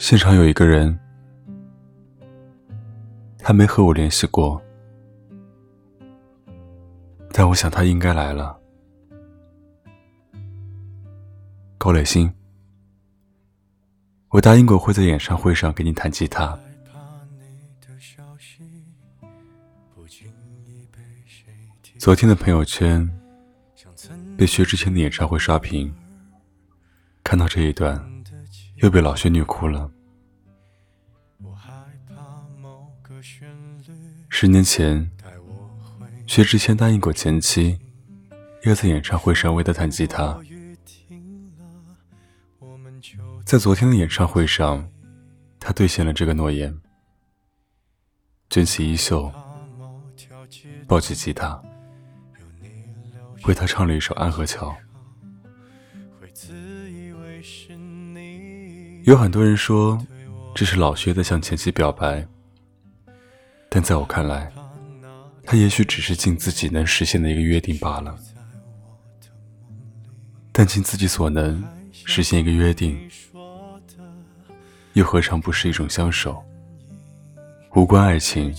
[0.00, 0.98] 现场有一个人，
[3.38, 4.60] 他没和我联系过，
[7.32, 8.58] 但我想他应该来了。
[11.76, 12.32] 高磊鑫，
[14.30, 16.58] 我答应过会在演唱会上给你弹吉他。
[21.98, 23.06] 昨天的朋友圈
[24.38, 25.94] 被薛之谦的演唱会刷屏，
[27.22, 28.02] 看到这一段，
[28.82, 29.90] 又被老薛虐哭了。
[34.28, 35.10] 十年前，
[36.26, 37.78] 薛之谦答应过前妻，
[38.64, 40.38] 要在演唱会上为他弹吉他。
[43.44, 44.88] 在昨天的演唱会上，
[45.58, 46.74] 他兑现了这个诺言，
[48.48, 49.30] 卷起衣袖，
[50.86, 51.60] 抱起吉他。
[53.44, 54.68] 为他唱了一首《安河桥》。
[59.10, 60.00] 有很多人说，
[60.54, 62.24] 这是老薛在向前妻表白，
[63.68, 64.52] 但在我看来，
[65.42, 68.16] 他也许只是尽自己能实现的一个约定罢了。
[70.52, 71.60] 但尽自己所能
[71.92, 72.96] 实现一个约定，
[74.92, 76.40] 又何尝不是一种相守？
[77.74, 78.54] 无关爱情。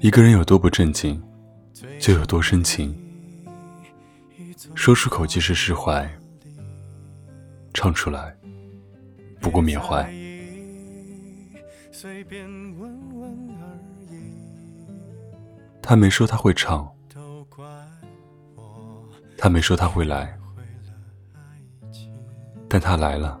[0.00, 1.22] 一个人有多不正经，
[2.00, 2.96] 就有多深情。
[4.74, 6.08] 说出口即是释怀，
[7.72, 8.36] 唱出来
[9.40, 10.10] 不过缅怀。
[15.82, 16.92] 他没说他会唱，
[19.38, 20.38] 他没说他会来，
[22.68, 23.40] 但他来了，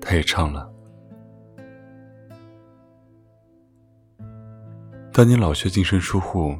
[0.00, 0.70] 他也唱了。
[5.12, 6.58] 当年老薛净身出户，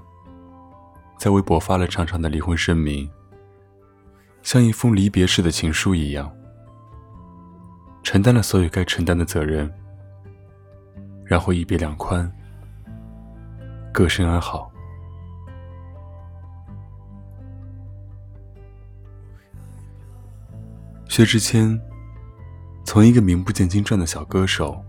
[1.19, 3.11] 在微博发了长长的离婚声明，
[4.42, 6.31] 像一封离别式的情书一样，
[8.02, 9.73] 承担了所有该承担的责任，
[11.24, 12.30] 然后一别两宽，
[13.92, 14.70] 各生安好。
[21.08, 21.80] 薛之谦
[22.85, 24.85] 从一个名不见经传的小歌手，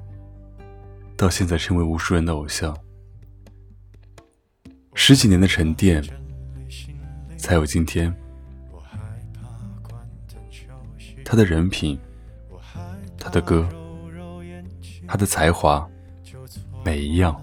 [1.15, 2.75] 到现在成为无数人的偶像。
[4.99, 6.03] 十几年的沉淀，
[7.37, 8.13] 才有今天。
[11.23, 11.97] 他的人品，
[13.19, 13.69] 他的歌，
[15.07, 15.87] 他的才华，
[16.83, 17.39] 每一样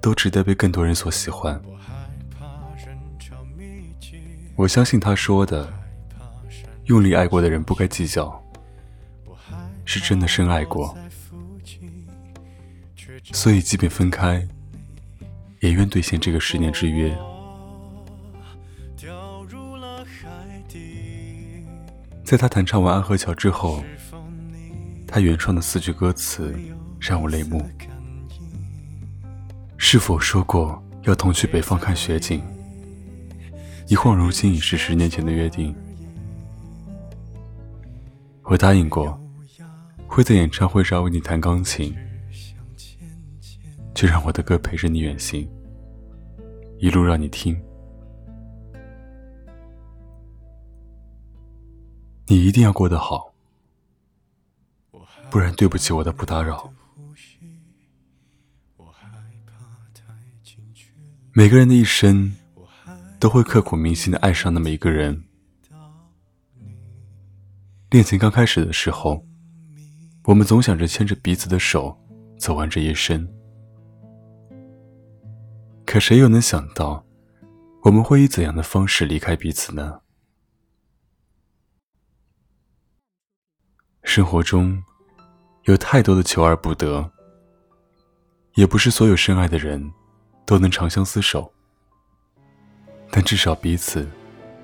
[0.00, 1.60] 都值得被更多人所喜欢。
[4.56, 5.70] 我相信他说的
[6.86, 8.42] “用力爱过的人不该计较”，
[9.84, 10.96] 是真的深爱过。
[13.32, 14.48] 所以，即便分开。
[15.60, 17.16] 也愿兑现这个十年之约。
[22.24, 23.82] 在他弹唱完《安河桥》之后，
[25.06, 26.54] 他原创的四句歌词
[27.00, 27.66] 让我泪目。
[29.78, 32.42] 是否说过要同去北方看雪景？
[33.86, 35.74] 一晃如今已是十年前的约定。
[38.42, 39.18] 我答应过，
[40.06, 41.96] 会在演唱会上为你弹钢琴。
[43.98, 45.44] 就让我的歌陪着你远行，
[46.78, 47.60] 一路让你听。
[52.28, 53.34] 你一定要过得好，
[55.28, 56.72] 不然对不起我的不打扰。
[61.32, 62.32] 每个人的一生
[63.18, 65.24] 都会刻骨铭心的爱上那么一个人。
[67.90, 69.26] 恋情刚开始的时候，
[70.22, 72.00] 我们总想着牵着彼此的手
[72.38, 73.28] 走完这一生。
[75.90, 77.02] 可谁又能想到，
[77.84, 80.02] 我们会以怎样的方式离开彼此呢？
[84.02, 84.84] 生活中
[85.62, 87.10] 有太多的求而不得，
[88.56, 89.90] 也不是所有深爱的人
[90.44, 91.50] 都能长相厮守，
[93.10, 94.06] 但至少彼此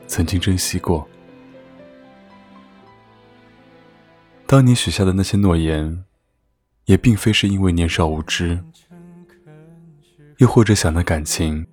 [0.06, 1.08] 曾经珍惜过。
[4.46, 6.04] 当年许下的那些诺言，
[6.84, 8.62] 也并非是因为年少无知。
[10.38, 11.66] 又或者想拿感情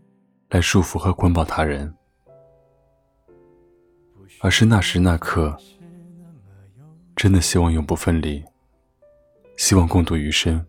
[0.50, 1.94] 来束缚和捆绑他人，
[4.42, 5.58] 而是那时那刻，
[7.16, 8.44] 真的希望永不分离，
[9.58, 10.63] 希望共度余生。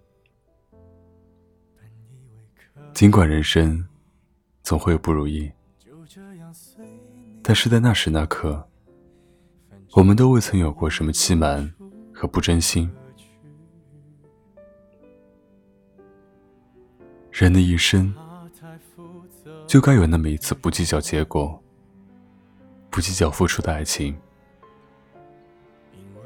[2.94, 3.86] 尽管人生
[4.62, 5.50] 总会有不如意，
[7.42, 8.66] 但是在那时那刻，
[9.94, 11.72] 我们都未曾有过什么欺瞒
[12.14, 12.90] 和不真心。
[17.32, 18.14] 人的一生，
[19.66, 21.60] 就该有那么一次不计较结果，
[22.90, 24.14] 不计较付出的爱情，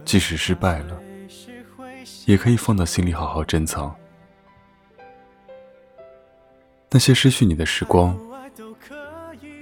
[0.04, 1.00] 即使失败了，
[2.26, 3.94] 也可以放到心里好好珍藏。
[6.90, 8.18] 那些失去你的时光，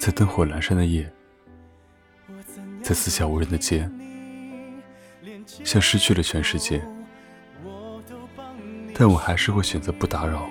[0.01, 1.13] 在灯火阑珊的夜，
[2.83, 3.89] 在四下无人的街，
[5.63, 6.83] 像失去了全世界，
[8.95, 10.49] 但我还是会选择不打扰。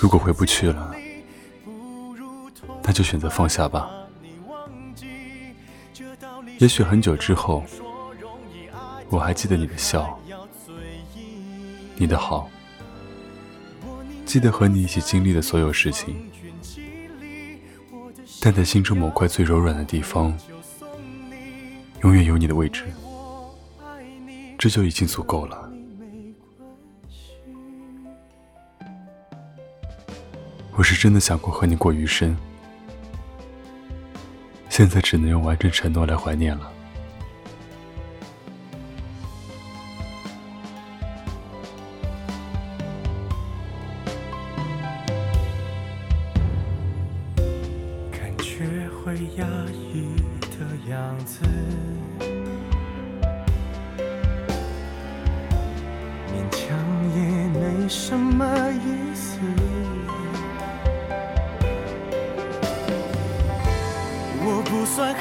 [0.00, 0.94] 如果回不去了。
[2.86, 3.90] 那就选择放下吧。
[6.58, 7.64] 也许很久之后，
[9.08, 10.18] 我还记得你的笑，
[11.96, 12.50] 你的好，
[14.26, 16.30] 记得和你一起经历的所有事情。
[18.40, 20.36] 但在心中某块最柔软的地方，
[22.02, 22.84] 永远有你的位置，
[24.58, 25.63] 这就已经足够了。
[30.76, 32.36] 我是真的想过和你过余生。
[34.68, 36.73] 现在只能用完整承诺来怀念了。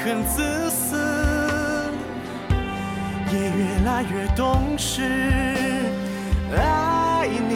[0.03, 0.97] 很自私，
[3.31, 5.01] 也越来越懂事。
[6.53, 7.55] 爱你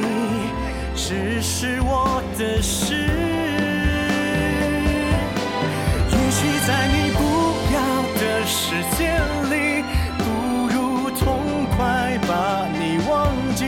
[0.95, 2.95] 只是我的事。
[6.09, 7.19] 也许在你不
[7.73, 7.77] 要
[8.15, 9.19] 的世界
[9.53, 9.83] 里，
[10.17, 10.23] 不
[10.73, 11.27] 如痛
[11.75, 13.65] 快把你忘记。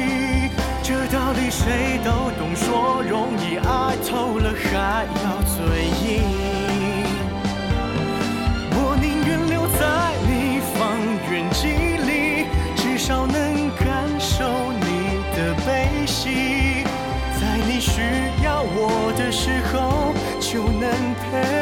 [0.82, 5.06] 这道理谁都懂，说容易，爱透了还
[19.31, 21.59] 时候就能陪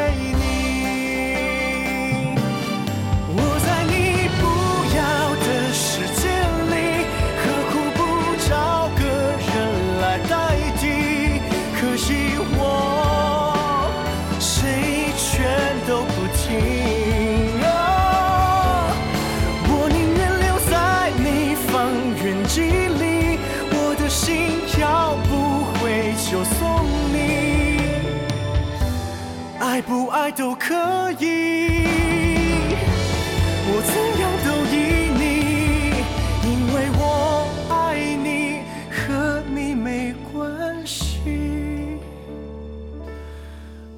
[29.78, 30.74] 爱不爱都可
[31.20, 31.84] 以，
[33.64, 34.74] 我怎样都依
[35.14, 35.22] 你，
[36.42, 42.00] 因为我爱你，和你没关系。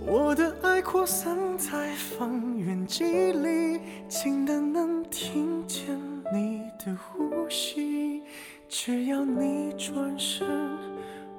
[0.05, 5.99] 我的爱扩散在方圆几里，近的能听见
[6.31, 8.23] 你的呼吸。
[8.69, 10.47] 只要你转身，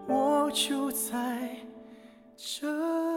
[0.07, 1.47] 我就在
[2.35, 3.11] 这。